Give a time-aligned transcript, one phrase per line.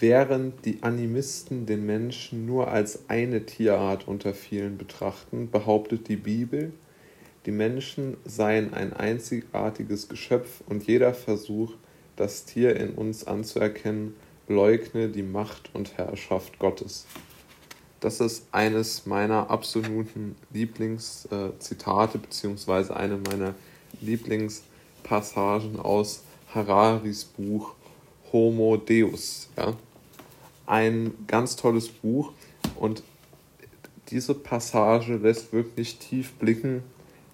[0.00, 6.72] Während die Animisten den Menschen nur als eine Tierart unter vielen betrachten, behauptet die Bibel,
[7.44, 11.74] die Menschen seien ein einzigartiges Geschöpf und jeder Versuch,
[12.16, 14.14] das Tier in uns anzuerkennen,
[14.48, 17.04] leugne die Macht und Herrschaft Gottes.
[18.00, 23.54] Das ist eines meiner absoluten Lieblingszitate, beziehungsweise eine meiner
[24.00, 26.24] Lieblingspassagen aus
[26.54, 27.74] Hararis Buch
[28.32, 29.50] Homo Deus.
[29.58, 29.74] Ja?
[30.66, 32.32] Ein ganz tolles Buch
[32.76, 33.02] und
[34.08, 36.82] diese Passage lässt wirklich tief blicken,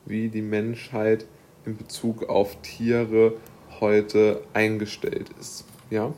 [0.05, 1.27] wie die Menschheit
[1.65, 3.35] in Bezug auf Tiere
[3.81, 5.65] heute eingestellt ist.
[5.91, 6.13] Ja?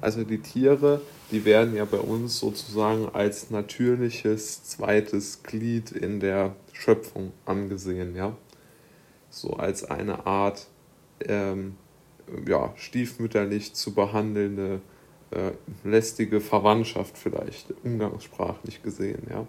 [0.00, 6.56] Also die Tiere, die werden ja bei uns sozusagen als natürliches zweites Glied in der
[6.72, 8.36] Schöpfung angesehen, ja.
[9.28, 10.66] So als eine Art
[11.20, 11.76] ähm,
[12.48, 14.80] ja, stiefmütterlich zu behandelnde
[15.30, 15.52] äh,
[15.84, 19.46] lästige Verwandtschaft vielleicht, umgangssprachlich gesehen, ja.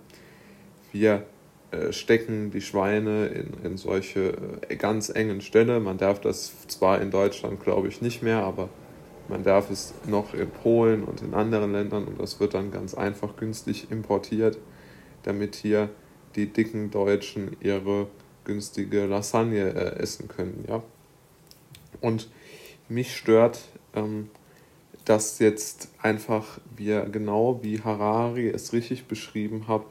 [0.92, 1.26] Wir
[1.72, 4.34] äh, stecken die Schweine in, in solche
[4.68, 5.80] äh, ganz engen Ställe.
[5.80, 8.70] Man darf das zwar in Deutschland, glaube ich, nicht mehr, aber
[9.30, 12.94] man darf es noch in Polen und in anderen Ländern und das wird dann ganz
[12.94, 14.58] einfach günstig importiert,
[15.24, 15.90] damit hier
[16.36, 18.08] die dicken Deutschen ihre
[18.44, 20.84] günstige Lasagne äh, essen können, ja.
[22.02, 22.30] Und
[22.90, 23.60] mich stört,
[23.96, 24.30] ähm,
[25.12, 29.82] dass jetzt einfach wir genau wie Harari es richtig beschrieben hat,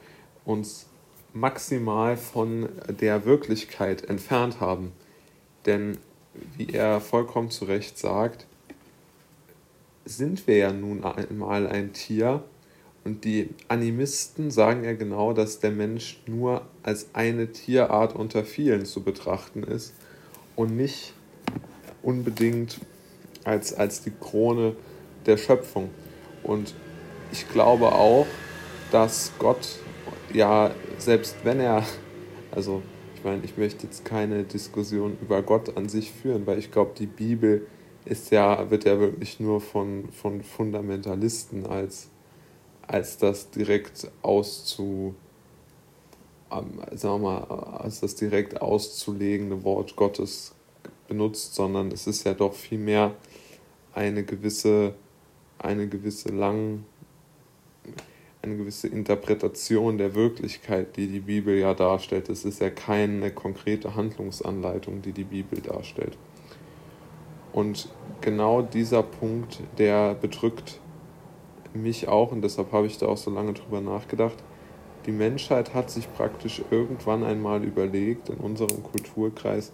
[0.45, 0.87] uns
[1.31, 2.69] maximal von
[2.99, 4.93] der Wirklichkeit entfernt haben.
[5.67, 5.99] Denn
[6.57, 8.47] wie er vollkommen zu Recht sagt,
[10.05, 12.43] sind wir ja nun einmal ein Tier
[13.03, 18.85] und die Animisten sagen ja genau, dass der Mensch nur als eine Tierart unter vielen
[18.85, 19.93] zu betrachten ist
[20.55, 21.13] und nicht
[22.01, 22.79] unbedingt
[23.43, 24.75] als, als die Krone
[25.25, 25.89] der Schöpfung.
[26.43, 26.73] Und
[27.31, 28.27] ich glaube auch,
[28.91, 29.79] dass Gott
[30.33, 31.83] ja, selbst wenn er,
[32.51, 32.81] also
[33.15, 36.91] ich meine, ich möchte jetzt keine Diskussion über Gott an sich führen, weil ich glaube,
[36.97, 37.67] die Bibel
[38.05, 42.09] ist ja, wird ja wirklich nur von, von Fundamentalisten als,
[42.81, 45.13] als das direkt auszu,
[46.51, 50.55] ähm, sagen wir mal, als das direkt auszulegende Wort Gottes
[51.07, 53.13] benutzt, sondern es ist ja doch vielmehr
[53.93, 54.95] eine gewisse,
[55.61, 56.83] eine gewisse lang,
[58.41, 62.29] eine gewisse Interpretation der Wirklichkeit, die die Bibel ja darstellt.
[62.29, 66.17] Es ist ja keine konkrete Handlungsanleitung, die die Bibel darstellt.
[67.53, 67.89] Und
[68.21, 70.79] genau dieser Punkt, der bedrückt
[71.73, 74.37] mich auch und deshalb habe ich da auch so lange drüber nachgedacht.
[75.05, 79.71] Die Menschheit hat sich praktisch irgendwann einmal überlegt, in unserem Kulturkreis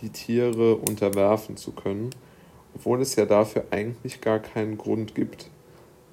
[0.00, 2.10] die Tiere unterwerfen zu können,
[2.74, 5.48] obwohl es ja dafür eigentlich gar keinen Grund gibt.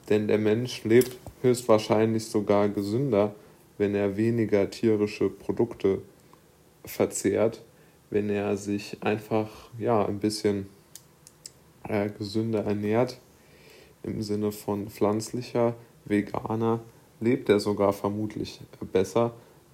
[0.10, 3.36] Denn der Mensch lebt höchstwahrscheinlich sogar gesünder,
[3.78, 6.02] wenn er weniger tierische Produkte
[6.86, 7.64] verzehrt,
[8.10, 10.68] wenn er sich einfach ja ein bisschen
[11.88, 13.20] äh, gesünder ernährt
[14.04, 15.76] im Sinne von pflanzlicher,
[16.06, 16.80] veganer,
[17.20, 19.34] lebt er sogar vermutlich besser.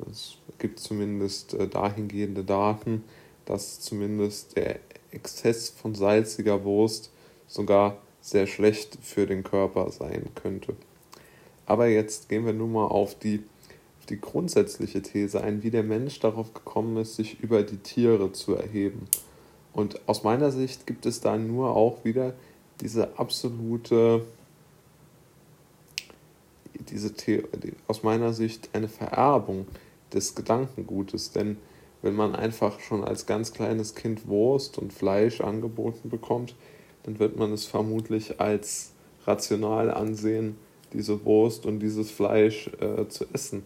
[0.09, 3.03] Es gibt zumindest äh, dahingehende Daten,
[3.45, 4.79] dass zumindest der
[5.13, 7.11] Exzess von salziger Wurst
[7.47, 10.75] sogar sehr schlecht für den Körper sein könnte.
[11.65, 13.43] Aber jetzt gehen wir nun mal auf die,
[13.99, 18.31] auf die grundsätzliche These ein, wie der Mensch darauf gekommen ist, sich über die Tiere
[18.31, 19.07] zu erheben.
[19.73, 22.33] Und aus meiner Sicht gibt es da nur auch wieder
[22.81, 24.23] diese absolute,
[26.89, 27.43] diese The
[27.87, 29.67] aus meiner Sicht eine Vererbung
[30.13, 31.31] des Gedankengutes.
[31.31, 31.57] Denn
[32.03, 36.53] wenn man einfach schon als ganz kleines Kind Wurst und Fleisch angeboten bekommt,
[37.03, 38.91] dann wird man es vermutlich als
[39.25, 40.57] rational ansehen,
[40.91, 43.63] diese Wurst und dieses Fleisch äh, zu essen.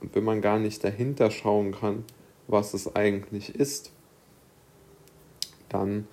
[0.00, 2.04] Und wenn man gar nicht dahinter schauen kann,
[2.46, 3.90] was es eigentlich ist,
[5.68, 6.06] dann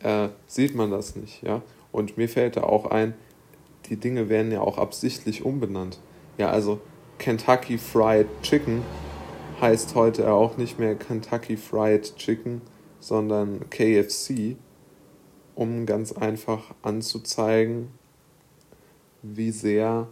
[0.00, 1.42] äh, sieht man das nicht.
[1.42, 1.62] Ja?
[1.90, 3.14] Und mir fällt da auch ein,
[3.88, 5.98] die Dinge werden ja auch absichtlich umbenannt.
[6.38, 6.80] Ja, also
[7.18, 8.82] Kentucky Fried Chicken
[9.60, 12.60] heißt heute auch nicht mehr Kentucky Fried Chicken,
[13.00, 14.56] sondern KFC,
[15.54, 17.88] um ganz einfach anzuzeigen,
[19.22, 20.08] wie sehr,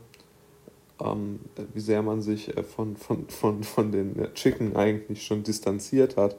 [1.00, 1.40] ähm,
[1.74, 6.36] wie sehr man sich äh, von, von, von, von den Chicken eigentlich schon distanziert hat.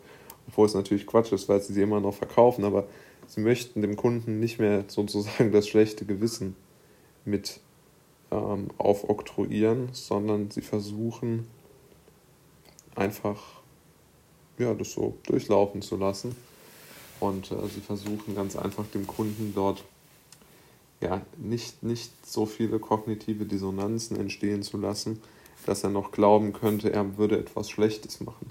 [0.47, 2.87] Obwohl es natürlich Quatsch ist, weil sie sie immer noch verkaufen, aber
[3.27, 6.55] sie möchten dem Kunden nicht mehr sozusagen das schlechte Gewissen
[7.23, 7.59] mit
[8.31, 11.47] ähm, aufoktroyieren, sondern sie versuchen
[12.95, 13.41] einfach
[14.57, 16.35] ja, das so durchlaufen zu lassen.
[17.19, 19.83] Und äh, sie versuchen ganz einfach dem Kunden dort
[21.01, 25.21] ja, nicht, nicht so viele kognitive Dissonanzen entstehen zu lassen,
[25.65, 28.49] dass er noch glauben könnte, er würde etwas Schlechtes machen.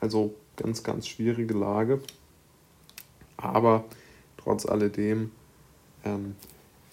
[0.00, 2.00] Also ganz, ganz schwierige Lage.
[3.36, 3.84] Aber
[4.36, 5.30] trotz alledem,
[6.04, 6.36] ähm,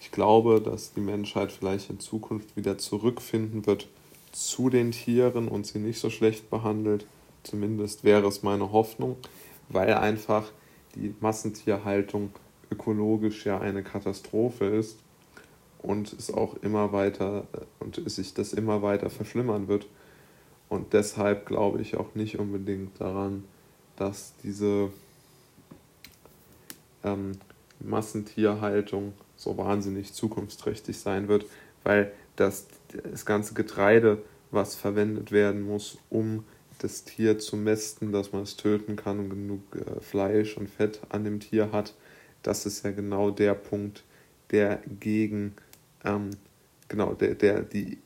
[0.00, 3.88] ich glaube, dass die Menschheit vielleicht in Zukunft wieder zurückfinden wird
[4.32, 7.06] zu den Tieren und sie nicht so schlecht behandelt.
[7.42, 9.16] Zumindest wäre es meine Hoffnung,
[9.68, 10.50] weil einfach
[10.94, 12.30] die Massentierhaltung
[12.70, 14.98] ökologisch ja eine Katastrophe ist
[15.82, 17.46] und es auch immer weiter
[17.78, 19.86] und sich das immer weiter verschlimmern wird.
[20.68, 23.44] Und deshalb glaube ich auch nicht unbedingt daran,
[23.96, 24.90] dass diese
[27.02, 27.32] ähm,
[27.80, 31.46] Massentierhaltung so wahnsinnig zukunftsträchtig sein wird,
[31.82, 32.66] weil das,
[33.10, 36.44] das ganze Getreide, was verwendet werden muss, um
[36.78, 41.00] das Tier zu mästen, dass man es töten kann und genug äh, Fleisch und Fett
[41.10, 41.94] an dem Tier hat,
[42.42, 44.02] das ist ja genau der Punkt,
[44.50, 45.54] der gegen
[46.04, 46.30] ähm,
[46.88, 47.98] genau der, der die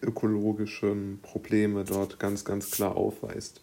[0.00, 3.60] ökologischen Probleme dort ganz, ganz klar aufweist.